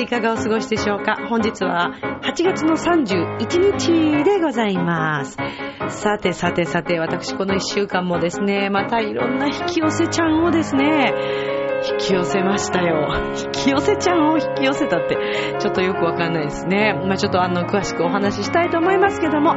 [0.00, 1.16] いかがお過ごしでしょうか。
[1.28, 1.92] 本日は
[2.22, 5.36] 8月の31日でございます。
[5.88, 11.14] さてさてさて、私この1週間もですね、またいろんな引き寄せちゃんをですね、
[11.90, 13.08] 引き寄せましたよ。
[13.36, 15.16] 引き寄せちゃんを引き寄せたって、
[15.58, 16.94] ちょっとよくわかんないですね。
[17.06, 19.54] まあちょっとあの、詳しくお話ししたいと思いますけども、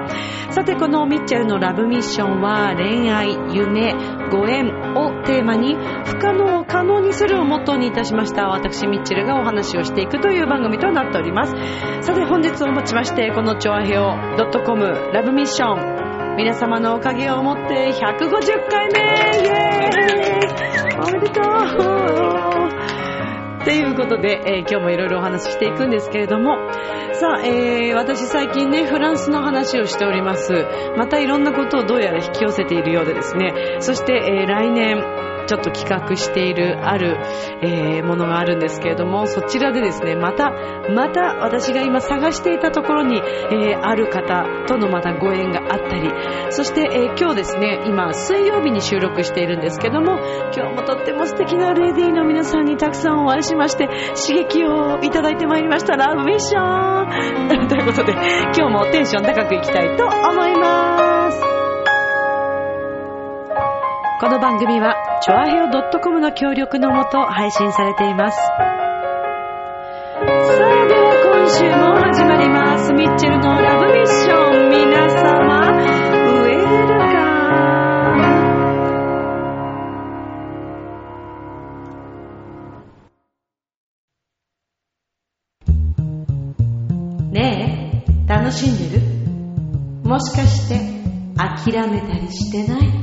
[0.52, 3.94] さてこのミッチェルのラブミッションは、恋愛、夢、
[4.30, 5.76] ご縁をテーマに、
[6.06, 8.48] 不可能を可能にするをモットーにいたしました。
[8.48, 11.56] 私、ミッチェルがお話をしていくという番組となっております。
[12.02, 14.16] さて本日をもちまして、このチョアヘオ
[14.64, 18.00] .com ラブミッション、皆様のおかげをもって150
[18.70, 19.04] 回目イ
[19.48, 21.00] エーイ。
[21.00, 21.42] おめでとう。
[23.64, 26.58] ということで、えー今日もいろいろお話ししていくんですけれども、
[27.14, 30.54] さあ、えー私最近ね、フランスの話をしております。
[30.98, 34.98] またいろんなことをどうやら引き寄せているようでですね、そして、えー来年、
[35.48, 37.18] ちょっと企画しているある、
[37.62, 40.52] えーものがあるんですけれども、そちらでですね、また、
[40.94, 46.12] また私が今探していたところに、えーある方とのまたご縁があったり、
[46.50, 50.20] そして、えー今日ですね、今水曜日に収録しているんですけども、
[50.56, 55.96] 今日もとっても素敵なレディーの皆さんにたくさんお会いしまして、刺激をいただいてまいりました。
[55.96, 58.14] ラブミッション ということで、
[58.58, 61.61] 今日もテンション高くいきたいと思います。
[64.22, 65.68] この番組は、チョアヘオ
[66.00, 68.38] .com の協力のもと配信されています。
[68.38, 70.28] さあ、
[70.88, 72.94] では今週も始まります。
[72.94, 74.70] ミッチェルのラブミッション。
[74.70, 76.62] 皆様、ウェル
[77.00, 77.16] カ
[87.26, 87.32] ム。
[87.32, 89.02] ねえ、楽しんでる？
[90.08, 90.80] もしかして、
[91.36, 93.01] 諦めたりしてない？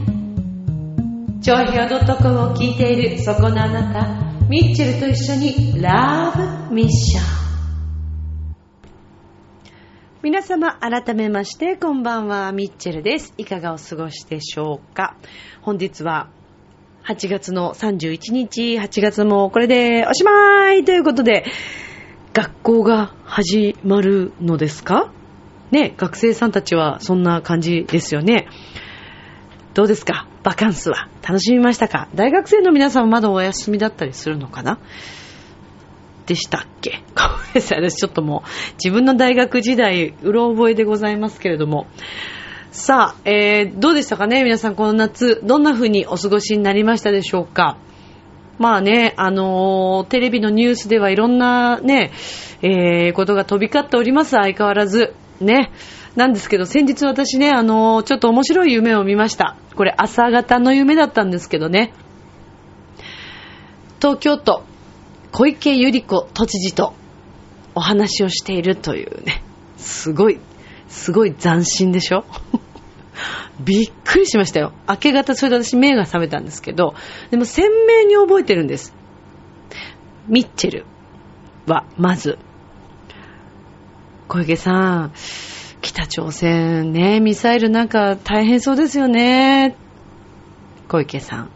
[1.49, 4.07] 長平 .com を聞いているそこのあなた、
[4.51, 6.31] ミッチェルと一緒にラ
[6.69, 7.25] ブミッション。
[10.23, 13.33] 皆様、改めまして、こんばんは、ミッチェルです。
[13.39, 15.17] いかがお過ごしでしょうか？
[15.63, 16.29] 本日は、
[17.07, 21.47] 8月の31日、8月もこれでおしまいということで、
[22.35, 25.11] 学校が始まるのですか？
[25.71, 28.49] ね、学生さんたちはそんな感じですよね。
[29.75, 30.27] どうですか？
[30.43, 32.09] バカンスは楽しみましたか？
[32.15, 34.79] 大学生の皆さんはまだお休みだったりするのかな？
[36.27, 37.03] でしたっけ？
[37.15, 37.91] ごめんなさい。
[37.91, 41.87] 私ちょっともう自分の大学時代、うろ覚えでございますけれども。
[42.71, 44.45] さあ、えー、どうでしたかね？
[44.45, 47.79] 皆さんこの夏、どんな風にお過ごしになりましたでしょうか？
[48.59, 52.11] まあね、あのーテレビのニュースではいろんなね、
[52.61, 55.15] えー、ことが飛び交っております、相変わらず。
[55.41, 55.71] ね。
[56.17, 59.57] なんですけど、先日私ね、あのーちょっと面白い夢を見ました。
[59.77, 61.93] これ朝方の夢だったんですけどね。
[64.01, 64.65] 東京都、
[65.33, 66.95] 小池百合子都知事と
[67.75, 69.43] お話をしているというね、
[69.77, 70.41] すごい、
[70.89, 72.25] すごい斬新でしょ？
[73.61, 74.73] びっくりしましたよ。
[74.89, 76.95] 明け方、それで私目が覚めたんですけど、
[77.31, 78.95] でも鮮明に覚えてるんです。
[80.29, 80.87] ミッチェル
[81.67, 82.39] は、まず、
[84.29, 85.13] 小池さん、
[85.81, 89.77] 北朝鮮ね、ミサイルなんか大変そうですよね。
[90.89, 91.51] 小池さん。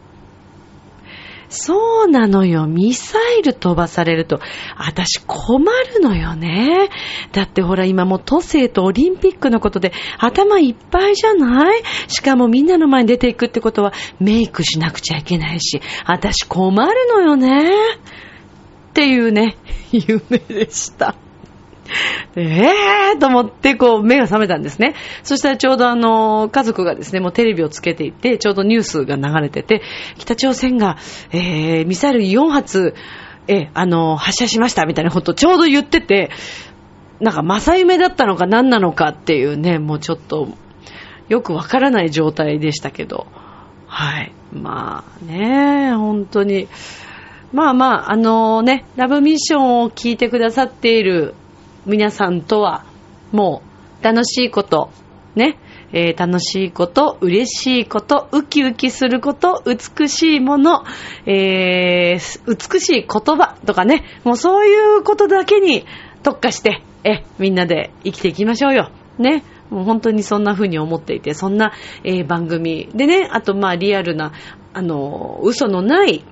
[1.49, 2.65] そうなのよ。
[2.65, 4.39] ミサイル飛ばされると、
[4.75, 5.63] 私困
[5.95, 6.89] るのよね。
[7.31, 11.83] だってほら今もう都政とオリンピックのことで頭いっぱいじゃない？
[12.07, 17.69] しかもみんなの前に出ていくってことはメイクしなくちゃいけないし、私困るのよね。
[18.89, 19.57] っていうね、
[19.91, 21.15] 夢でした。
[22.35, 24.95] えーと思って、こう、目が覚めたんですね。
[25.23, 29.81] そしたらちょうどあの、家族がですね、もうテレビをつけていて、ちょうどニュースが流れてて、
[30.17, 30.97] 北朝鮮が、
[31.31, 32.95] えー、ミサイル4発、
[33.47, 36.31] え、あの、発射しましたみたいなことをちょうど言ってて、
[37.19, 40.49] なんか正夢だったのか何なのかっていうね、もうちょっと、
[41.29, 43.27] よくわからない状態でしたけど、
[43.87, 44.31] はい。
[44.51, 46.67] まあね、本当に。
[47.53, 51.35] まあまあ、あのね、ラブミッションを聞いてくださっている
[51.85, 52.85] 皆さんとは、
[53.31, 53.61] も
[54.01, 54.89] う、楽しいこと、
[55.35, 55.57] ね、
[55.93, 60.83] えー楽しいこと、嬉しいこと、ウキウキすること、美しいもの、
[61.25, 65.85] えー美しい言葉とかね、もうそういうことだけに
[66.23, 68.89] 特化して、え、みんなで生きていきましょうよ。
[69.19, 69.43] ね。
[69.69, 74.31] もう本当にそんな風に思っていて、そんな、えー、番組でね、あとまあリアルな、
[74.73, 76.23] あの、嘘のない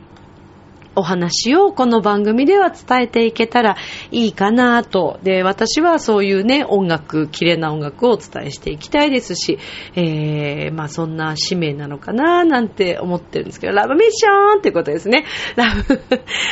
[0.95, 3.77] お話をこの番組では伝えていけたら
[4.11, 5.19] いいかなと。
[5.23, 9.57] で、私はそういうね、音楽、綺麗な音楽をお伝えしていきたいですし、
[9.95, 15.25] えー、まあそんな使命なのかななんて思ってるんですけど、ラブミッションってことですね。
[15.55, 16.01] ラブ、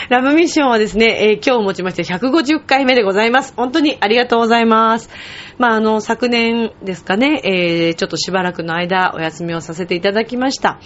[0.10, 3.54] ラブミッションはですね、えー、今日をもちまして150回目でございます。
[3.58, 5.10] 本当にありがとうございます。
[5.58, 10.80] まああの、昨年ですかね、えー、ちょっとしばらくの間お休みをさせていただきました。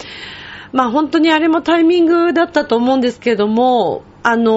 [0.74, 4.52] まあ本当にあれもタイミングだったと思うんですけども、あの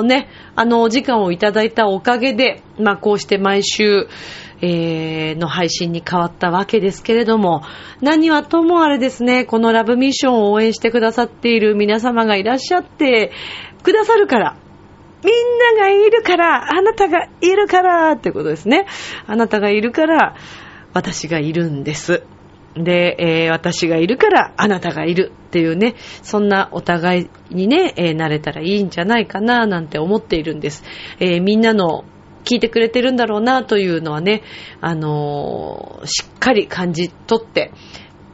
[0.00, 4.08] ー、ね、あのお時間をいただいたおかげで、まあこうして毎週、
[4.62, 7.62] えー、の配信に変わったわけですけれども、
[8.00, 13.30] 何はともあれですね、このラブミッションを応援してくださっている皆様がいらっしゃって
[13.84, 14.56] くださるから、
[15.22, 18.86] みんながいるから、あなたがいるからってことですね。
[19.26, 20.34] あなたがいるから、
[20.94, 22.24] 私がいるんです。
[22.74, 30.84] で、えー、私がいるからあなたがいるっていうね、そんなお互いにね、えー、なれたらいいんじゃないかななんて思っているんです。
[31.18, 32.04] えー、みんなの
[32.44, 34.42] 聞いてくれてるんだろうなというのはね、
[34.80, 37.72] あのしっかり感じ取って、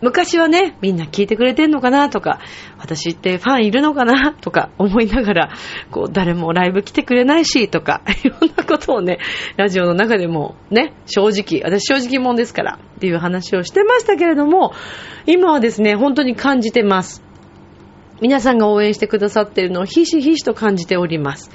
[0.03, 2.41] 昔はね、みんな聞いてくれてんのかなとか、
[2.79, 5.51] 私ってファンいるのかなとか思いながら、
[5.91, 9.19] こう、誰もライブ来てくれないし、とか、 いろんなことをね、
[9.57, 14.75] ラジオの中でもね、正直、私正直者ですから、っていう話をしてましたけれども、
[15.27, 17.25] 今はですね、本当に感じてます。
[18.21, 21.51] 皆さんが応援してくださっているのをひしひしと感じております。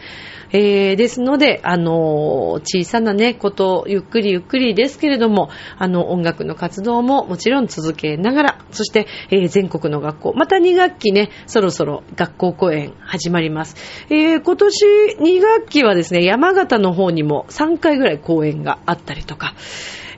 [0.53, 13.75] えー、ですので、あの小さなね、こと、ゆっくりゆっくりですけれども、あの、音楽の活動ももちろん続けながら、そして、えー、全国の学校、また2学期ね、そろそろ学校公演始まります。
[14.09, 14.86] えー、今年
[15.19, 19.56] 2学期はですね、山形の方にも3回ぐらい公演があったりとか、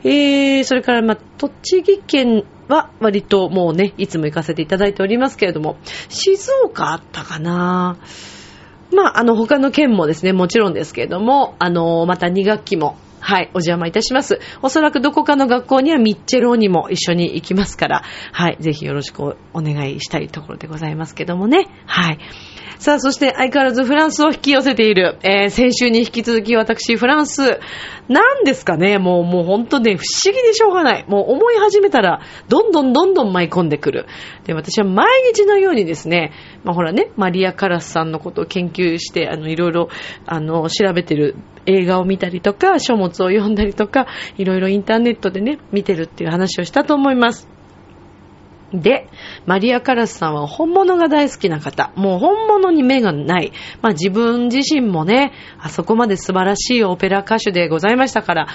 [0.04, 5.78] えー、それから、まあ、栃木県は割ともうね、いつも行かせていただいておりますけれども、
[6.10, 7.98] 静岡あったかな
[8.94, 14.40] まあ、あの、他の県もですね、もちろんですけれども、あの、また2学期も、はい、お邪魔いたします。
[14.62, 18.04] おそらくどこかの学校にはミッチェローにも一緒に行きますから、
[18.34, 21.70] はい、ぜひよろしくお願いしたいところでございますけどもね。
[21.86, 22.20] はい。
[22.80, 27.60] さあ、そして相変わらずフランスを引き寄せている、えー、先週に引き続き私、フランス、
[28.10, 31.06] なんですかね、もう、もう本当ね、不思議でしょうがない。
[31.08, 34.08] もう思い始めたら、どんどんどんどん舞い込んでくる。
[34.46, 36.34] で、私は毎日のようにですね、
[36.64, 39.90] まあほらね、マリア・カラスさんのことを研究して、あの、いろいろ、
[40.26, 44.08] あの、調べてる映画を見たりとか、書物を読んだりとか、
[44.38, 47.48] いろいろインターネットでね、見てるっていう話をしたと思います。
[48.74, 49.08] で、
[49.46, 51.92] マリア・カラスさんは本物が大好きな方。
[51.96, 53.52] もう本物に目がない。
[53.82, 58.48] まあ自分自身もね、あそこまで素晴らしいオペラ歌手でございましたから、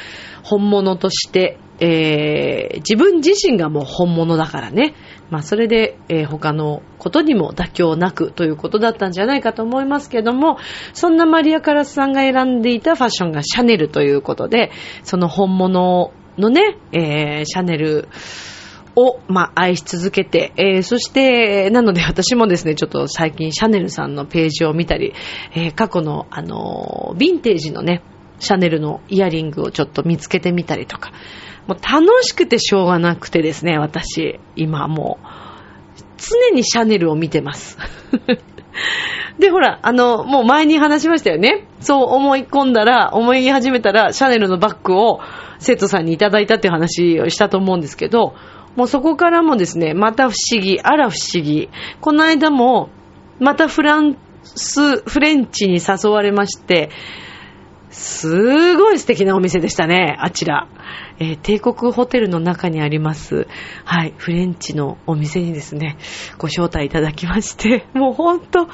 [0.43, 4.95] 本物として、えー、自分自身がもう本物だからね。
[5.31, 10.59] まあそれで、えー、他のことにも妥協なくということだったんじゃないかと思いますけども、
[10.95, 14.73] そんなマリア・カラスさんが選んでいたファッションがシャネルということで、
[15.05, 18.09] その本物のね、えー、シャネル、
[18.99, 25.15] を、まあ、愛し続けて、えー、そして、なので私もですね、ちょっと最近シャネルさんのページを見たり、
[25.55, 28.03] えー、過去の、あのヴィンテージのね、
[28.41, 31.13] シャネルのイヤリングをちょっと見つけてみたりとか、
[31.69, 35.27] もう楽しくてしょうがなくてですね、私、今もう、
[36.17, 37.79] 常にシャネルを見てます。
[39.39, 41.67] で、ほら、あの、もう前に話しましたよね。
[41.81, 45.21] そう思い込んだら、思い始めたら、シャネルのバッグを
[45.59, 48.35] 生徒さんにいただいたっていう話をしたと思うんですけど、
[48.79, 51.69] もうそこからもですね、また不思議、あら不思議。
[52.01, 52.91] この間も、
[53.41, 56.91] またフランス、フレンチに誘われまして、
[57.91, 60.69] すごい素敵なお店でしたね、あちら。
[61.19, 63.49] えー、帝国ホテルの中にあります、
[63.85, 65.99] はい、フレンチのお店にですね、
[66.39, 68.69] ご招待いただきまして、もうほんと、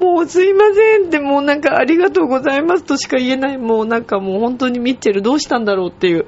[0.00, 6.24] もうすいませんって、もうなんかありがとうございますとしか言えない、もうなんかもう本当にミッチェルどうしたんだろうっていう、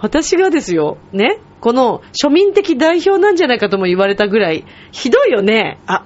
[0.00, 5.78] 私がですよ、ね、この庶民的代表なんじゃないかとも言われたぐらい、ひどいよね。
[5.86, 6.04] あ、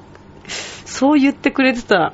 [0.85, 2.13] そう言ってくれてた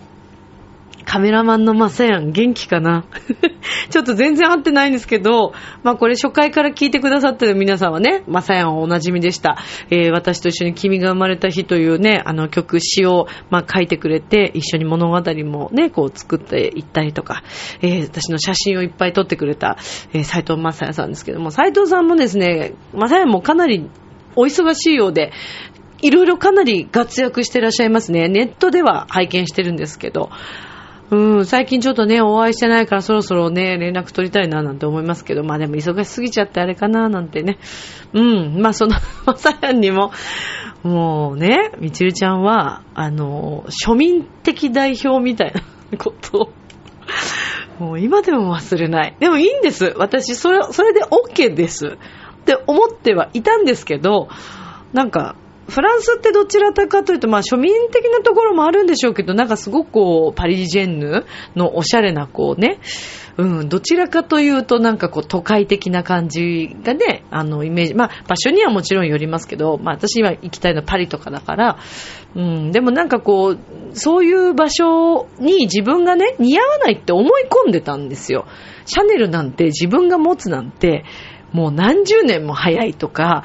[1.14, 3.04] カメラマンのマサヤン元気かな？
[3.88, 5.52] ちょっと全然合ってないんですけど、
[5.84, 9.56] まあこれ初回から聞いてくださってる皆さんはね、マサヤンはお馴染みでした。
[9.90, 17.44] えー、私と一緒に君が生まれた日というね、あの曲、詩を、まあ書いてくれて、一緒に物語もね、こう作っていったりとか、
[17.80, 19.76] えー、私の写真をいっぱい撮ってくれた、
[20.14, 23.88] えー、斎藤マサヤさんですけども、斎藤さんもですね、マサヤンもかなり
[24.34, 25.30] お忙しいようで、
[26.02, 28.26] いろいろかなり活躍してらっしゃいますね。
[28.28, 30.30] ネットでは拝見してるんですけど、
[31.10, 37.58] うん、最近ちょっとね、お会いしてないからそろそろね、連絡取りたいななんて思いますけど、まあでも忙しすぎちゃってあれかななんてね。
[38.14, 38.96] うん、まあその、
[39.26, 40.12] まさやんにも、
[40.82, 45.52] もうね、みちるちゃんは、あの、庶民的代表みたい
[45.90, 46.52] なことを、
[47.78, 49.16] もう今でも忘れない。
[49.18, 49.94] でもいいんです。
[49.96, 51.86] 私、それ、それで OK です。
[51.86, 54.28] って思ってはいたんですけど、
[54.92, 55.36] なんか、
[55.68, 61.24] フランスってどちらかというと、まあ庶民的なところもあるんでしょうけど、なんかすごくこう、パリジェンヌ
[61.56, 62.80] のおしゃれなこうね、
[63.36, 71.78] うん、どちらかというとなんかこう都会的な感じがね、あのイメージ、まあ場所にはもちろんよりますけど、まあ私今行きたいのはパリとかだから、
[72.36, 73.58] うん、でもなんかこう、
[73.96, 78.46] そういう場所に自分がね、似合わないって思い込んでたんですよ。
[78.86, 81.04] シャネルなんて自分が持つなんて、
[81.52, 83.44] もう何十年も早いとか、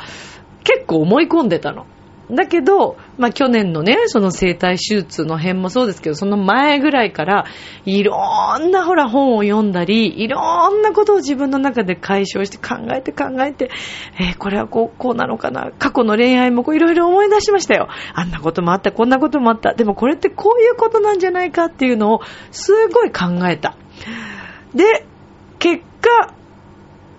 [0.63, 1.85] 結構思い込んでたの。
[2.31, 7.45] だけど、まあ去年のね、その生体手術の辺もそうですけど、その前ぐらいから、
[7.85, 8.15] いろ
[8.59, 13.71] んなほら本を読んだり、いろんなことを自分の中で解消して考えて考えて、
[14.19, 15.71] えー、これはこう、こうなのかな。
[15.79, 17.87] 過去の恋愛もこういろいろ思い出しましたよ。
[18.13, 19.73] あんなこともあった、こんなこともあった。
[19.73, 22.21] でもこれってこういうことなんじゃないかっていうのを、
[22.51, 23.75] すごい考えた。
[24.75, 25.05] で、
[25.57, 26.33] 結果、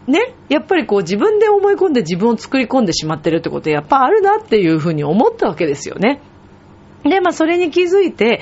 [0.07, 6.21] ね、やっぱりこう自分で思い込んで自分を作り込んでしまってるってことやっぱあるなっていうふうに思ったわけですよね。
[7.05, 8.41] で、まあそれに気づいて、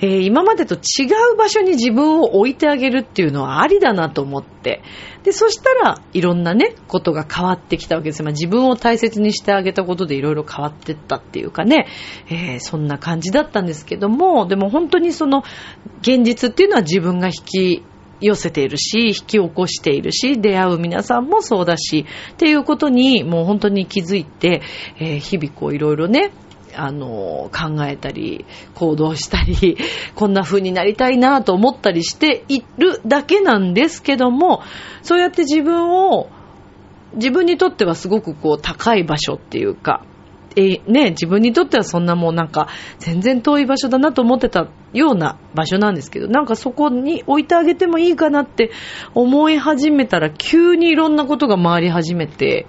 [0.00, 4.82] えー、今までと違う場所に自分を置いてあげるっていうのはありだなと思って。
[5.22, 8.22] で、そしたらいろんなね、ことが変わってきたわけです。
[8.24, 11.86] まあ自分を大切にしてあげたことでいろいろ変わってったっていうかね、
[12.28, 15.44] えー、そんな感じだったんですけども、でも本当にその
[16.00, 17.82] 現実っていうのは自分が引き
[18.22, 24.62] 寄せているし、引き起こしているし、出会う皆さんもそうだし、っていうことにもう本当に気づいて、
[24.98, 26.32] えー、日々こういろいろね、
[26.74, 29.76] あの、考えたり、行動したり、
[30.14, 34.62] こんな風になりたいなと思ったりしているだけなんですけども、
[35.02, 36.28] そうやって自分を、
[37.14, 40.02] 自分にとってはすごくこう高い場所っていうか、
[40.56, 42.68] えね、自分にとってはそんなもうなんか
[42.98, 48.70] 全然遠い場所だなと思ってたような場所なんですけど、なんかそこに置いてあげてもいいかなって
[49.14, 52.66] 思い始めたら急にいろんなことが回り始めて、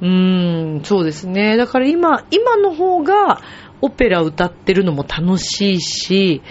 [0.00, 1.56] うーん、そうですね。
[1.56, 3.40] だから今、今の方が
[3.80, 6.42] オペラ歌ってるのも楽しいし、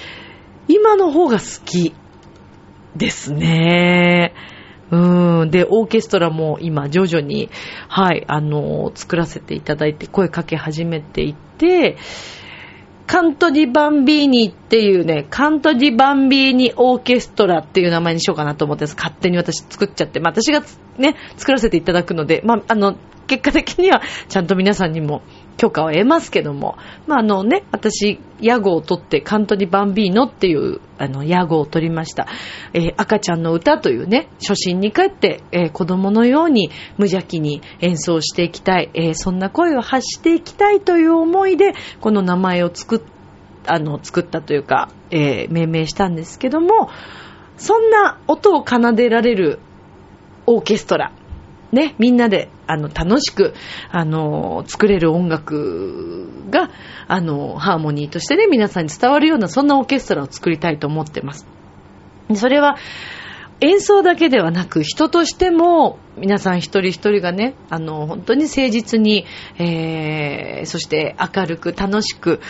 [0.67, 1.93] 今の方が好き
[2.95, 4.33] ですね。
[4.93, 5.49] うん。
[5.49, 7.49] で、オーケストラも今徐々に、
[7.87, 11.97] はい、あの、作らせていただいて声かけ始めていて、
[13.07, 18.85] カントディバンビーニっていうね、カントディバンビーニオーケストラっていう名前にしようかなと思って。
[18.85, 20.19] 勝手に私作っちゃって。
[20.19, 20.61] まあ、私が
[20.97, 22.95] ね、作らせていただくので、まあ、あの、
[23.25, 25.23] 結果的にはちゃんと皆さんにも
[25.57, 32.27] 許可を得ますけども、まあ、あのね、私、屋号を取って、カントリバンビーノっていう、あの、屋号を取りました。
[32.73, 43.01] えー、赤ちゃんの歌というね、初心に帰って、えー、子供のように無邪気に演奏していきたい、えー、そんな声を発していきたいという思いで、この名前を作っ、
[43.67, 46.89] あの、作ったというか、え命名したんですけども、
[47.57, 49.59] そんな音を奏でられる
[50.45, 51.13] オーケストラ、
[51.73, 53.53] ね、みんなで、あの、楽しく、
[53.91, 56.69] あの、作れる音楽が、
[57.07, 61.47] あの、ハーモニーとしてね、皆さんに伝わるような、そんなオーケストラを作りたいと思ってます。
[62.35, 62.77] それは、
[63.63, 69.25] 演奏だけではなく、人としても、皆さん一人一人がね、あの、本当に誠実に、
[69.57, 72.41] えー、そして明るく楽しく、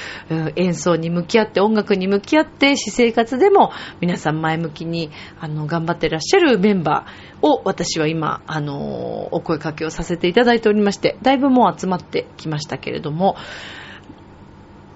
[0.55, 13.35] 演奏に向き合って、音楽に向き合って、私生活でも皆さん前向きに、あの、頑張ってらっしゃるメンバーを私は今、あの、お声かけをさせていただいておりまして、だいぶもう集まってきましたけれども、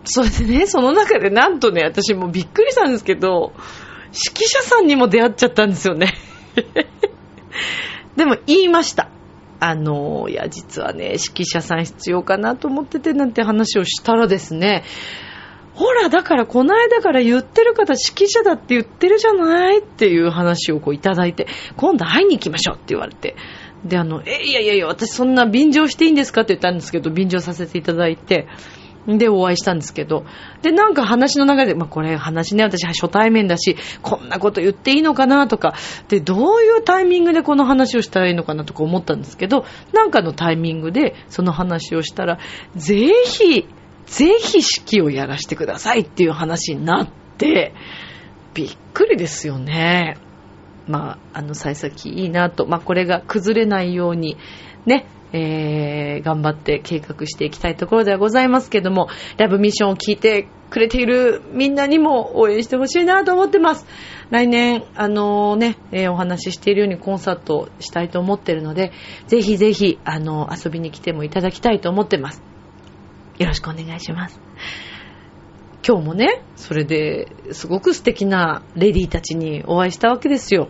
[0.04, 3.54] それでね、その中でなんとね、私もびっくりしたんですけど、
[4.26, 6.14] 指揮者さんにも出会っちゃったんですよね。
[8.16, 9.10] でも言いました。
[9.60, 14.84] あの、いや、実はね、指揮者さん必要かなと思っててなんて話をしたらですね、
[15.74, 23.36] ほら、だからこの間から言ってる方指揮者だって言ってるじゃないっていう話をこういただいて、今度会いに行きましょうって言われて。
[23.86, 28.48] で、あの、え、いやいやいや、私そんな便乗していいんですかって言ったんですけど、便乗させていただいて、
[29.08, 30.26] で、お会いしたんですけど。
[30.62, 35.76] で、なんか話の中で、まあ、これ話ね、私初対面だし、こんなこと言っていいのかなとか、
[36.10, 42.40] で、どういうタイミングでこの話をしたらいいのかなとか思ったんですけど、なんかのタイミングでその話をしたら、
[42.76, 43.66] ぜひ、
[44.08, 47.74] ぜひ式をやらせてくださいっていう話になって、
[48.54, 50.18] びっくりですよね。
[50.88, 52.66] まあ、あの、幸先いいなと。
[52.66, 54.38] まあ、これが崩れないように、
[54.86, 63.86] ね、えー、頑張って計画していきたいところではございますけども、ラブミッションを聞いてくれているみんなにも応援してほしいなと思ってます。
[64.30, 68.92] 来年、あのね、えー、お話ししているようにコンサートしたいと思ってるので、
[69.28, 72.42] ぜひぜひ、あの、遊びに来てもいただきたいと思ってます。
[73.38, 74.42] よろしくお願いします。
[75.88, 80.68] 今日もね、それですごく素敵なレディーたちにお会いしたわけですよ。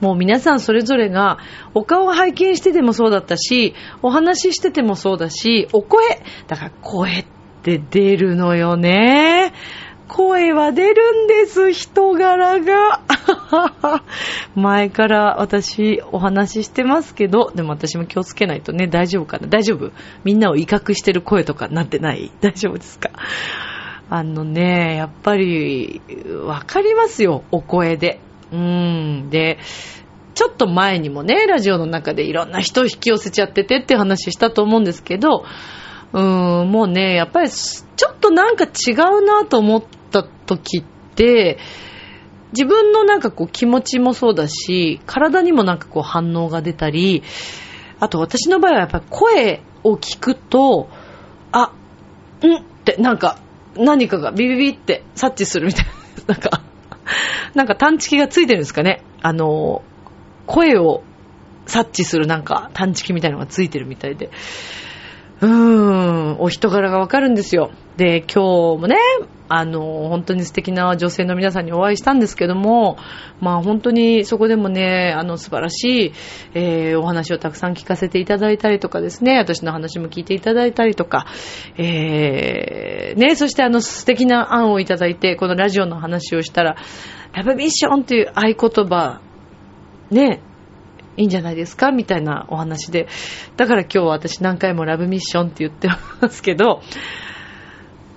[0.00, 1.38] もう皆さんそれぞれが
[1.74, 6.02] お顔を拝見しててもそうだったし、お話ししててもそうだし、お声、
[6.48, 7.24] だから声っ
[7.62, 9.52] て出るのよね。
[10.08, 13.00] 声は出るんです、人柄が。
[14.56, 19.92] 前から私お話ししてますけど、でも私も気をつけないとね、大丈夫かな大丈夫？
[20.24, 22.32] みんなを威嚇してる声とかなってない？
[22.40, 23.10] 大丈夫ですか？
[24.08, 26.00] あのね、やっぱり、
[26.44, 28.18] わかりますよ、お声で。
[28.52, 29.30] うん。
[29.30, 29.58] で、
[30.34, 35.44] ちょっと前にもね、ラジオの中でいろんな人を引き寄せちゃっててって話したと思うんですけど、
[36.12, 41.58] うん、もうね、やっぱりちょっとなんか違うなと思った時って、
[42.52, 47.22] 自分のなんかこう気持ちもそうだし、体にもなんかこう反応が出たり、
[48.00, 50.88] あと私の場合はやっぱり声を聞くと、
[51.52, 51.72] あ、
[52.42, 53.38] んってなんか
[53.76, 55.84] 何かがビビビって察知するみたい
[56.26, 56.62] な、なんか
[57.54, 59.02] なんか探知機がついてるんですかね。
[59.22, 59.82] あの、
[60.46, 61.02] 声を
[61.66, 64.30] 察知するなんか探知機みたいなのがついてるみたいで。
[65.40, 67.70] うーん、お人柄がわかるんですよ。
[67.96, 68.96] で、今日もね、
[69.52, 72.98] あの、本当に素敵な女性の皆さんにお会いしたんですけども、
[73.40, 76.12] まあ本当にそこでもね、あの素晴らしい、
[76.54, 81.26] えー、お話をたくさん聞かせていただいたりとかですね、私の話も聞いていただいたりとか、
[81.76, 86.76] えー、ね、そしてあの素敵な案をいただいて、このラジオの話をしたら、
[87.32, 89.20] ラブミッションという合言葉、
[90.10, 90.42] ね、
[91.16, 91.90] いいんじゃないですか？
[91.90, 93.08] みたいなお話で。
[93.56, 95.88] だから今日は私何回もラブミッションって言って
[96.20, 96.82] ますけど、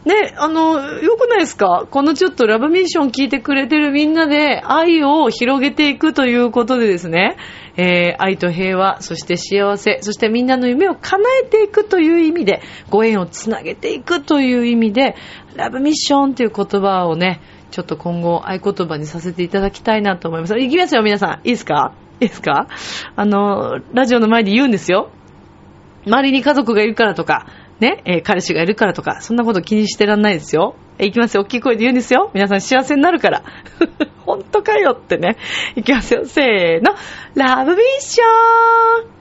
[0.05, 1.87] ね、あの、よくないですか？
[1.89, 7.37] このちょっとラブミッション聞いてくれてるみんなで愛を広げていくということでですね、
[7.77, 15.15] えー、愛と平和、そして幸せ、そしてみんなの夢を叶えていくという意味で、ご縁をつなげていくという意味で、
[15.55, 17.41] ラブミッションという言葉をね、
[17.71, 20.59] ちょっと今後合言葉にさせていただきたいなと思います。
[20.59, 21.47] いきますよ、皆さん。
[21.47, 21.93] いいですか？
[22.19, 22.67] いいですか？
[23.15, 25.09] あの、ラジオの前で言うんですよ。
[26.05, 27.47] 周りに家族がいるからとか、
[27.83, 30.75] ね、えー、彼氏がいるからとか、そんなこと気にしてらんないですよ。
[30.97, 31.41] えー、いきますよ。
[31.41, 32.31] 大きい声で言うんですよ。
[32.33, 33.43] 皆さん幸せになるから。
[34.25, 35.35] 本当かよってね。
[35.75, 36.25] いきますよ。
[36.25, 36.95] せーの。
[37.35, 39.13] ラブミッション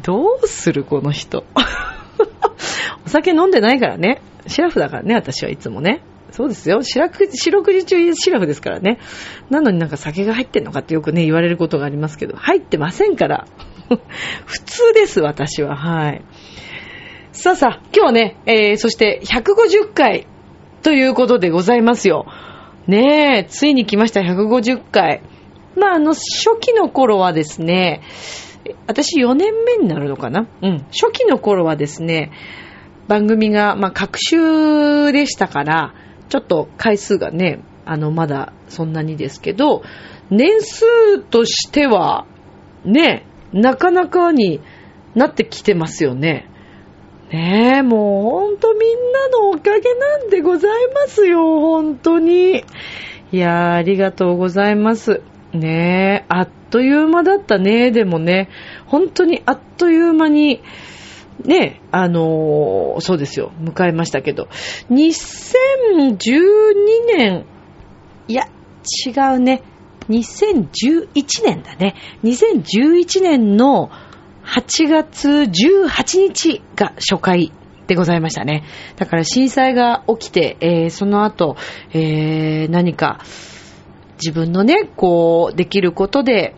[0.02, 1.44] どうするこの人。
[3.04, 4.22] お酒飲んでないからね。
[4.46, 6.02] シラフだからね、私はいつもね。
[6.32, 6.82] そうですよ。
[6.82, 8.98] 四六四六時中シラフですからね。
[9.50, 13.46] なのになんか酒が入ってんのかってよくね、言われることがありますけど、入ってませんから。
[14.46, 15.76] 普通です、私は。
[15.76, 16.22] はい。
[17.32, 20.26] さあさあ、今日はね、えー、そして150回
[20.82, 22.26] ということでございますよ。
[22.86, 25.22] ねえ、ついに来ました、150回。
[25.76, 28.02] まあ、あの、初期の頃はですね、
[28.86, 30.46] 私4年目になるのかな？
[30.62, 30.78] うん。
[30.90, 32.32] 初期の頃はですね、
[33.08, 35.94] 番組が、まあ、各週でしたから、
[36.30, 39.82] ちょっと回数がね、あの、まだそんなにですけど、
[40.30, 42.24] 年数としては、
[42.84, 44.60] ね、なかなかに
[45.14, 46.48] なってきてますよね。
[47.32, 52.64] ねえ、もうほんとみんなのおかげなんでございますよ、本当に。
[53.32, 55.22] いやー、ありがとうございます。
[55.52, 58.48] ねえ、あっという間だったね、でもね、
[58.86, 60.62] 本当にあっという間に、
[61.44, 64.48] ね、あのー、そうですよ、迎えましたけど、
[64.90, 66.16] 2012
[67.16, 67.46] 年、
[68.28, 68.44] いや、
[69.06, 69.62] 違うね、
[70.08, 71.94] 2011年だね。
[72.24, 73.90] 2011年の
[74.44, 77.52] 8月18日が初回
[77.86, 78.64] でございましたね。
[78.96, 81.56] だから震災が起きて、えー、その後、
[81.92, 83.20] えー、何か
[84.16, 86.54] 自分のね、こう、できることで、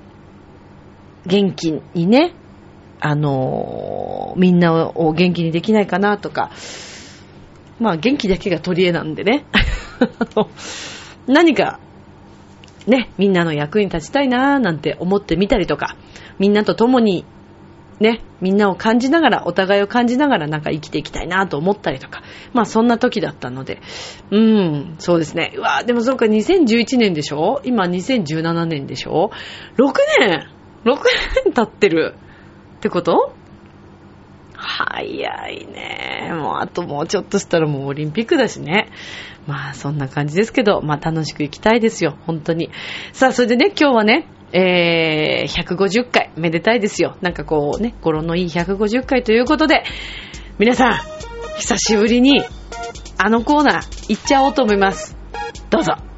[1.26, 2.34] 元気にね、
[3.04, 6.52] あのー、みんなを元気にできないかなとか、
[7.80, 9.44] まあ元気だけが取り柄なんでね。
[11.26, 11.80] 何か
[12.86, 15.96] ね、みんなの役に立ちたいなーなんて思ってみたりとか、
[16.38, 17.24] みんなと共に、
[17.98, 23.80] ね、みんなを感じながら、お互いを感じながらなんか生きていきたいなと思ったりとか、まあそんな時だったので、
[24.30, 25.54] うん、そうですね。
[25.56, 27.60] うわでもそうか、2011年でしょ？
[27.64, 29.32] 今2017年でしょ
[29.76, 30.48] ?6 年
[30.84, 30.98] !6
[31.44, 32.14] 年経ってる
[32.82, 33.32] ってこと？
[34.56, 36.30] 早いね。
[36.32, 38.90] もうあともうちょっとしたらもうオリンピックだしね。
[39.46, 42.16] まあそんな感じですけど、まあ楽しく行きたいですよ。
[42.26, 42.70] 本当に。
[43.12, 47.16] さあ、それでね、今日はね、えー、150回、めでたいですよ。
[47.20, 49.84] なんかこうね、語呂のいい150回ということで、
[50.58, 50.94] 皆さん、
[51.58, 52.42] 久しぶりに、
[53.16, 55.16] あのコーナー、行っちゃおうと思います。
[55.70, 56.11] どうぞ。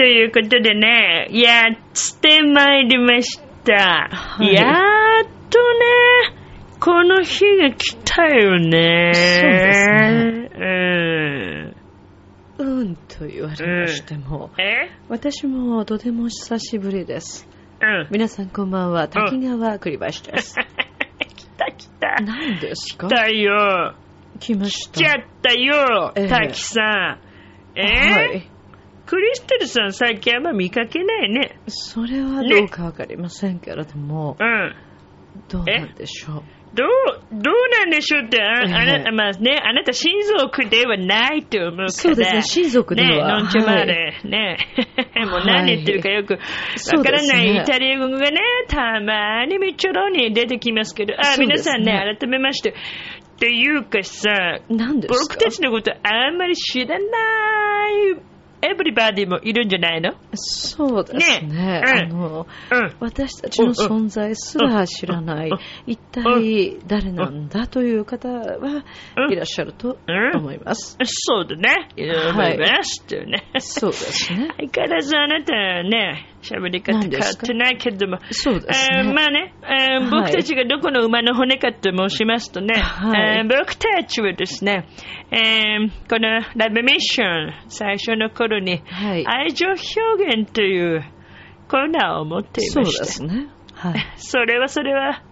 [0.00, 1.74] ということでね、やっ
[2.22, 4.08] てまいりました。
[4.10, 6.38] はいやっとね、
[6.80, 9.12] この日が来たよね。
[9.14, 9.88] そうです
[10.58, 11.74] ね
[12.58, 12.66] うん。
[12.80, 14.88] うんと言われましても、え？
[15.10, 17.46] 私もとても久しぶりです。
[17.82, 18.08] うん。
[18.10, 20.56] 皆さんこんばんは、滝川栗林です。
[21.36, 22.16] 来た来た。
[22.24, 23.06] 何ですか？
[23.06, 23.94] 来たよ。
[24.38, 24.92] 来ました。
[24.98, 27.78] 来ちゃったよええ、滝さん。
[27.78, 27.82] え？
[27.82, 28.50] はい。
[29.10, 31.58] クリステルさん最近あんま見かけないね。
[31.66, 34.76] それはどうかわかりませんけれども、うん。
[35.48, 36.42] どうなんでしょう？
[36.76, 36.88] どう、
[37.32, 41.88] どうなんでしょうって、ああなええまあね、あなた親族ではないと思うから。
[41.90, 44.56] そうですね親族ではね、のんちゃまはいで、ね。
[45.26, 52.70] もうはい何言ってるかよくわからないイタリア語がね、たまにみちょろに出てきますけど、あ、皆さんね、改めまして。
[52.70, 52.74] っ
[53.40, 58.20] ていうかさ、僕たちのことあんまり知らない
[58.62, 60.12] エブリバディもいるんじゃないの？
[60.34, 61.48] そうですね。
[61.48, 62.96] ねあうんの、うん。
[63.00, 68.84] 私たちの存在すら知らないうん、一体誰なんだという方は
[69.16, 69.98] うんいらっしゃると
[70.34, 70.96] 思います。
[71.04, 71.88] そうだね。
[71.96, 73.44] いろいろ思いますっていうね。
[73.58, 74.48] そうですね。
[74.58, 78.18] 相変わらずあなたね、喋り方変わってないけども。
[78.30, 79.12] そうですえーね。
[79.12, 84.86] まあね、えーはい僕たちがどこの馬の骨かと申しますとね、はいえー僕たちはですね、
[85.30, 89.26] えーこのラブミッション、最初の頃に、はい。
[89.26, 91.04] 愛情表現という
[91.68, 93.04] コーナーを持っていそうでました。
[93.06, 93.48] すね。
[93.74, 93.94] はい。
[94.16, 95.22] それはそれは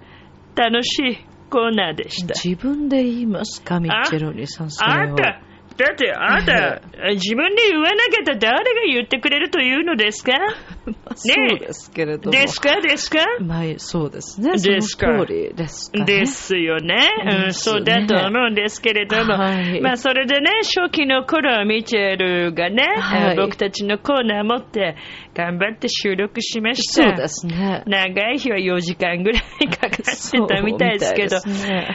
[0.54, 1.18] 楽しい
[1.50, 2.34] コーナーでした。
[2.34, 4.94] 自分で言いますか、ミッチェロニさん、それを。
[4.94, 5.40] あんた、
[5.78, 6.80] だってあなた、
[7.14, 10.32] 自分で言わなきゃ誰が言ってくれるというのですか？
[11.14, 12.30] そうですけれども。
[12.32, 12.80] ですか？
[12.80, 13.18] ですか？
[13.40, 14.52] まあ、そうですね。
[14.52, 16.04] ですかその通りですかね。
[16.04, 16.96] ですよね。
[17.44, 24.96] うん、そうだと思うんですけれども、はいまあそれでね、初期の頃、ミチェルがね、はいえー僕たちのコーナー持って
[25.34, 27.08] 頑張って収録しました。
[27.08, 27.82] そうですね。
[27.86, 31.88] 長い日は4時間ぐらいかかってたみたいですけど、ね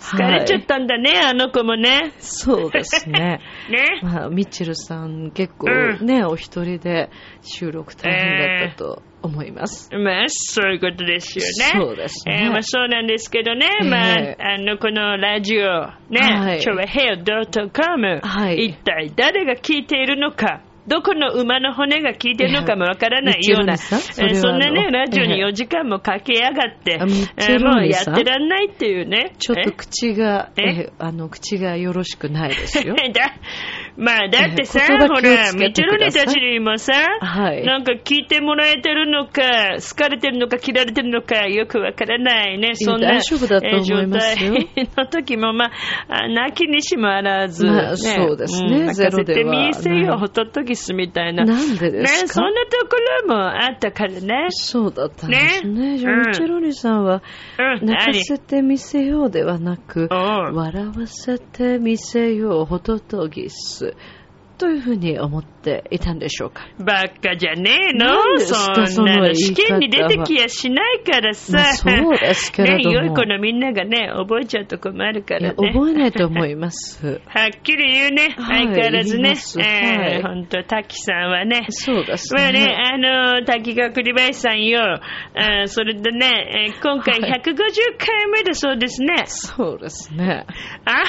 [0.00, 2.12] 疲れちゃったんだね、あの子もね。
[2.18, 3.40] そうですね。
[3.70, 4.00] ね。
[4.02, 7.10] まあ、ミッチェルさん結構うんね、お一人で
[7.42, 9.94] 収録大変だったと思います。
[9.94, 11.84] まあ、そういうことですよね。
[11.84, 29.36] そうですねえーまあ、そうなんですけどね、ええまあ、あの、このラジオ、ね、はい今日はヘア .com、はい一体誰が聞いているのか、どこの馬の骨が効いてるのかもわからないような、そんなね、ラジオにええ4時間もかけやがって、もうやってらんないっていうね。
[29.38, 30.92] ちょっと口が、ええ？
[30.98, 32.96] あの、口がよろしくないですよ。
[33.96, 37.64] まあ、だってさ、ほら、気をつけてミチェルニたちにもさ、はい。
[37.64, 39.42] なんか聞いてもらえてるのか、
[39.76, 42.74] 好かれてるのか、嫌われてるのか、よくわからないね。
[42.74, 43.80] そんな、状態
[44.96, 45.70] の時も、まあ、
[46.08, 48.86] あ泣きにしもあらず、まあそうですね。
[48.86, 51.44] んゼロでは任せてみせよ、ほとっときすみたいな。
[51.44, 52.34] なんでね、ですか？
[52.34, 52.96] そんなとこ
[53.28, 54.46] ろもあったからね。
[54.50, 55.98] そうだったんですね。
[55.98, 56.20] じゃあ、うん。
[56.20, 57.22] ミッチェロニさんは、
[57.58, 60.54] うん、泣かせてみせようではなく、うん。
[60.54, 63.48] 笑わせてみせよう、ホトトギ
[63.90, 64.20] ス。
[64.60, 66.68] というふうに思っていたんでしょうか。
[66.78, 68.38] バカじゃねえの？
[68.38, 71.56] そんなの試験に出てきやしないからさ。
[71.56, 75.54] まあそうですけれどもね、良い子のみんながね、覚えちゃうと困るからね。
[75.56, 77.22] 覚えないと思います。
[77.24, 78.34] はっきり言うね。
[78.36, 81.64] はい相変わらずねはいえほんと、滝さんはね。
[81.70, 82.76] そうですまあね、ね。
[82.76, 84.78] あの、滝川栗林さんよ。
[84.82, 87.54] あそれでね、えー今回はい150
[87.96, 89.24] 回目だそうですね。
[89.24, 90.44] そうですね。
[90.84, 91.04] あ、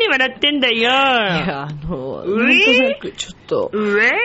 [0.00, 0.74] に笑ってんだよ。
[0.74, 3.70] いや、あの、うなんえとなくちょっと、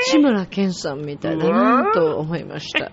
[0.06, 2.92] 志村けんさんみたいだなと思いました。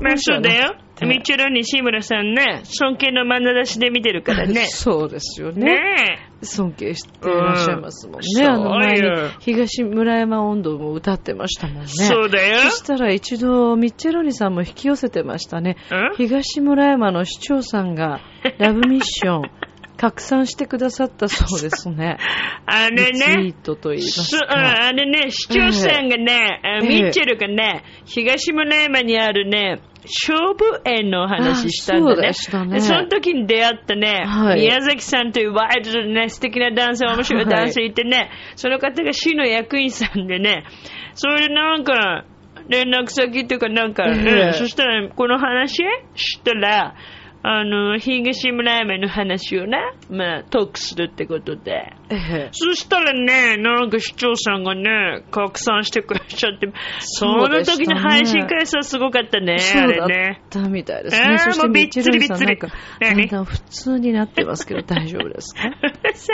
[0.00, 0.76] まあそうだよ。
[1.00, 4.66] てみちろに志村さんね、尊敬の眼差しで見てるからね。
[4.70, 5.64] そうですよね。
[5.64, 8.44] ね尊敬していらっしゃいますもんね。
[8.44, 9.08] うんあの前に
[9.40, 11.86] 東村山温度も歌ってましたもんね。
[11.86, 12.58] そうだよ。
[12.70, 15.76] そしたら一度、ミッチェロニさんも引き寄せてましたね。
[15.90, 16.16] うん？
[16.16, 18.20] 東村山の市長さんが、
[18.58, 19.42] ラブミッション、
[20.00, 22.16] 拡散してくださったそうですね。
[22.64, 24.46] あれリツイーね、トと言いますか。
[24.48, 32.80] あれね、市長さんがね、あええミッチェルがね、東村山にあるね、勝負園のお話したんだあそうね。
[32.80, 40.64] その時に出会ったね、はい宮崎さんというワイルドでね、素敵な男性、面白い男性いてね、その方が市の役員さんでね、
[41.12, 42.24] それでなんか、
[42.68, 45.82] 連絡先っていうかなんか、ええうんそしたら、この話
[46.14, 46.94] したら、
[47.42, 49.78] あの、東村山の話をね、
[50.10, 51.99] まあ、トークするってことで。
[52.10, 52.48] ええ。
[52.52, 56.68] そしたらね、なんか市長さんがね、拡散してくれちゃって、
[57.00, 60.48] その時の配信回数はすごかったね、あそうだれねっ。
[60.50, 61.38] たみたいですえーね。
[61.38, 62.68] そしてもうびっつりびっつりだ
[63.00, 63.26] 何？
[63.26, 65.62] んだん普通になってますけど大丈夫ですか？
[66.14, 66.32] さ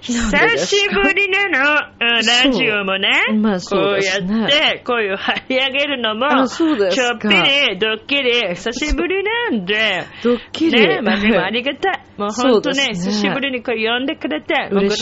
[0.00, 3.08] 久しぶりなの、うんラジオもね、
[3.40, 7.02] まあそうこうやって声を張り上げるのも、あそうですか。
[7.02, 10.88] ちょっぴり、ドッキリ、久しぶりなんで、ドッキリ。
[10.88, 12.00] ねまあでもありがたい。
[12.16, 12.94] もう本当ね、ね。
[12.94, 14.54] 久しぶりにこれ呼んでくれて、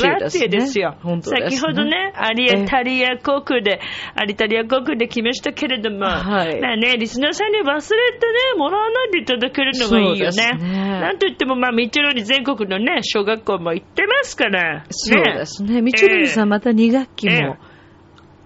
[0.03, 0.97] ラッですねティですよ。
[1.03, 1.51] 本当ですね。
[1.57, 3.81] 先ほどね、アリエタリア国で、
[4.15, 6.61] アリタリア国で来ましたけれども、はい。
[6.61, 10.53] まあね、リスナーさんに忘れてね、もらわないでいただけるのがいいよね。
[10.59, 11.01] ね。
[11.01, 14.85] なんといっても、まあ、ミッチェロに全国のね、小学校も行ってますから。
[14.91, 15.83] そうですね。
[15.83, 17.57] みちるみさん、また2学期えも、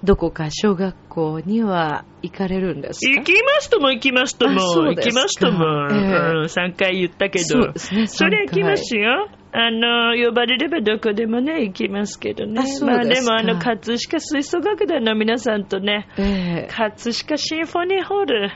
[0.02, 3.20] どこか小学校には行かれるんですか？
[3.20, 5.98] 行きますとも行きますとも行きますとも、ええ。
[5.98, 6.00] う
[6.40, 7.44] ん、3回言ったけど。
[7.44, 8.06] そうですね。
[8.06, 12.60] それ行きますよあの呼ばれればどこでもね行きますけどね。
[12.60, 16.68] あまあでもあの葛飾吹奏楽団の皆さんとねええ。
[16.70, 18.50] 葛飾シンフォニーホール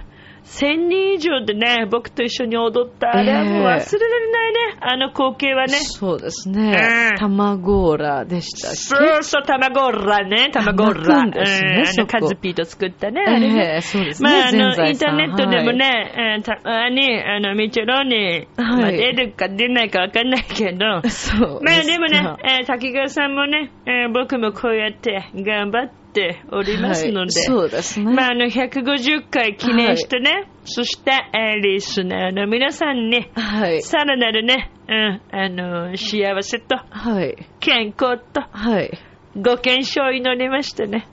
[0.45, 3.17] 1000人以上でね僕と一緒に踊った。
[3.17, 5.73] あれはもう忘れられないね、あの光景はね。
[5.79, 7.19] そうですえねえ。
[7.19, 8.77] 卵ーラでしたっけ？
[8.77, 11.23] そうそう、卵ラね、卵巻ラ。
[11.23, 13.73] くんですねうんカズピーと作ったね、あれね。
[13.75, 14.29] ええそうですね。
[14.31, 15.77] まあ、あの、インター産ネットでもはい。
[15.79, 21.61] ね、えーたまに、あの、ミチェロに、出るか出ないかわかんないけど、そう。
[21.65, 26.04] まあでもねか、えー滝川さんもね、えー僕もこうやって頑張って
[26.53, 28.13] おりますので、はいそうですね。
[28.13, 33.83] まあ、あの、150回記念してね、そして、えーリスナーの皆さんに、はい。
[33.83, 37.37] さらなるね、うん、あの、幸せと、はい。
[37.61, 38.99] 健康と、はい。
[39.37, 41.09] ご健勝を祈りましてね。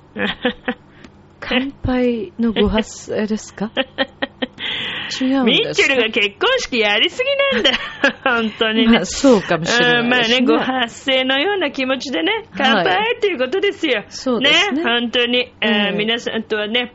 [1.39, 3.71] 乾杯のご発声ですか？
[5.43, 7.21] ミッチェルが結婚式やりす
[7.53, 7.79] ぎなんだ。
[8.23, 8.93] 本当にね。
[8.93, 10.41] まあ、そうかもしれうんまあね。
[10.45, 14.05] ご発声のような気持ちでね、乾杯っていうことですよ。
[14.09, 15.51] そうですね本当に、
[15.95, 16.93] 皆さんとはね、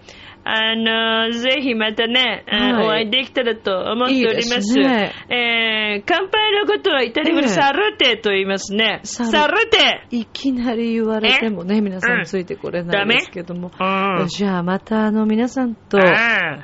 [0.48, 2.87] あのぜひまたね、えーはい。
[2.87, 4.42] お会いできたらと思っておりま。
[4.42, 4.61] す。
[4.62, 5.12] すね。
[5.28, 7.52] えー乾杯のことはイタリア語でええ。
[7.52, 9.00] サルテと言いますね。
[9.02, 12.20] サルテいきなり言われてもね、皆さうん。
[12.22, 13.70] んついてこれないですけども。
[13.78, 14.28] うん。
[14.28, 15.98] じゃあまたあの皆さんと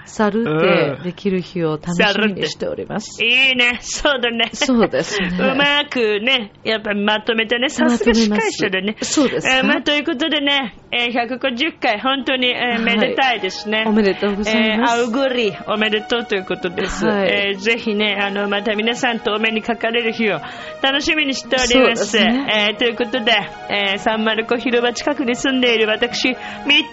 [0.04, 3.24] サルテできる日を楽しみにしております。
[3.24, 4.50] いいね、そうだね。
[4.52, 5.30] そうですね。
[5.38, 8.96] うまくね、やっぱまとめてね、さすが司会者でね。
[9.02, 13.84] そうですかえーまあ、ということでね、えー150回、本当に、えーはいめでたいですね。
[13.86, 17.06] おめでとうございますえー、アウグリ、おめでとうということです。
[17.06, 20.40] はいえーぜひね、あの、また皆さんとお目にかかれる日を
[20.82, 22.06] 楽しみにしております。
[22.06, 23.32] すねえーということで、
[23.70, 26.36] えー、サンマルコ広場近くに住んでいる私、ミッ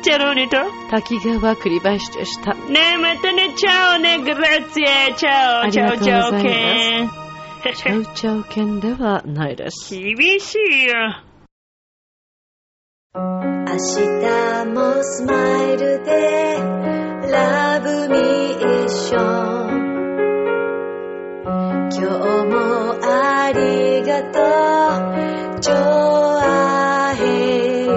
[0.02, 0.58] チェローニと、
[0.90, 2.54] 滝川栗林でした。
[2.54, 7.10] ねまたね、チャオね、グラッツィエ、チャオ、チャオ、チャオ、ケン。
[7.76, 9.94] チャウ チャウ犬ではないです。
[9.94, 11.29] 厳しいよ。
[13.12, 16.58] 明日もスマイルで
[17.32, 19.90] ラブミッション
[21.90, 22.06] 今日
[22.46, 24.38] もありがと
[25.58, 27.94] うジョアヘヨ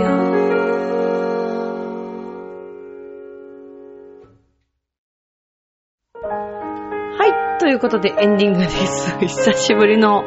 [7.19, 7.59] はい。
[7.61, 9.19] ということでエンディングです。
[9.21, 10.25] 久しぶりの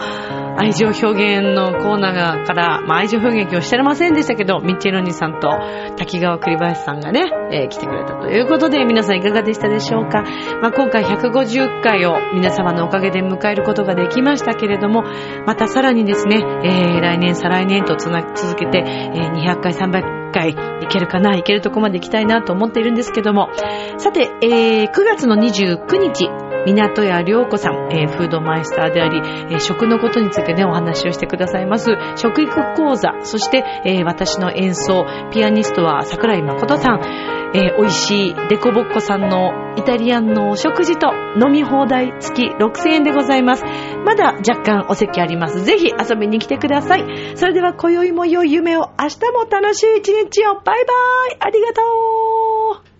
[0.57, 5.49] 愛情表現のコーナーから、まあ、愛情表現今日してませんでしたけど、ミッチェロニさんと
[5.97, 10.21] 滝川栗林さんがね、えー来てくれたということで、皆さんいかがでしたでしょうか。
[10.61, 15.03] まあ、今回150回を皆様のおかげで迎えることができましたけれども、
[15.45, 23.49] またさらにですね、えー来年、再来年とつな続けて、えー200回、300回いけるかな、いけるとこまで行きたいなと思っているんですけども、
[23.97, 26.29] さて、えー9月の29日、
[26.73, 31.91] 港屋良子さん、えーフードマイスターであり、えー食のことについてね、お話をしてくださいます。
[32.15, 37.01] 食育講座、そして、えー私の演奏、ピアニストは桜井誠さん、
[37.53, 43.63] えー美味しいデコボッコさんのイタリアンのお食事と飲み放題付き6000円でございます。
[44.05, 45.63] まだ若干お席あります。
[45.63, 47.35] ぜひ遊びに来てください。
[47.35, 50.55] それでは今宵も良い夢を、明日も楽しい一日を。
[50.55, 50.71] バイバ
[51.33, 51.81] イありがと
[52.91, 52.94] う